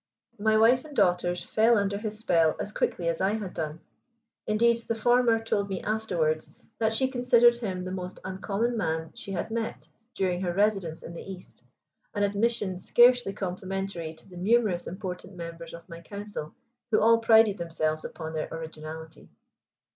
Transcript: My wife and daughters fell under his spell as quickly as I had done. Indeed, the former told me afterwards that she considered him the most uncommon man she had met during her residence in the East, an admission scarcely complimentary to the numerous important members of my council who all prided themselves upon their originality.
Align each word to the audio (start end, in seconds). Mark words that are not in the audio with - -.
My 0.39 0.57
wife 0.57 0.83
and 0.83 0.95
daughters 0.95 1.43
fell 1.43 1.77
under 1.77 1.99
his 1.99 2.17
spell 2.17 2.55
as 2.59 2.71
quickly 2.71 3.07
as 3.07 3.21
I 3.21 3.33
had 3.33 3.53
done. 3.53 3.81
Indeed, 4.47 4.77
the 4.87 4.95
former 4.95 5.43
told 5.43 5.69
me 5.69 5.79
afterwards 5.83 6.49
that 6.79 6.91
she 6.91 7.07
considered 7.11 7.57
him 7.57 7.83
the 7.83 7.91
most 7.91 8.17
uncommon 8.25 8.75
man 8.75 9.11
she 9.13 9.33
had 9.33 9.51
met 9.51 9.87
during 10.15 10.41
her 10.41 10.53
residence 10.55 11.03
in 11.03 11.13
the 11.13 11.21
East, 11.21 11.61
an 12.15 12.23
admission 12.23 12.79
scarcely 12.79 13.31
complimentary 13.33 14.15
to 14.15 14.27
the 14.27 14.37
numerous 14.37 14.87
important 14.87 15.35
members 15.35 15.71
of 15.71 15.87
my 15.87 16.01
council 16.01 16.55
who 16.89 16.99
all 16.99 17.19
prided 17.19 17.59
themselves 17.59 18.03
upon 18.03 18.33
their 18.33 18.47
originality. 18.51 19.29